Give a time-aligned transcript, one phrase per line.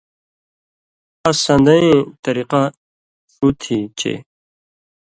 [1.27, 1.93] اس سݩدئیں
[2.23, 2.61] طریۡقہ
[3.33, 4.13] ݜُو تھی چے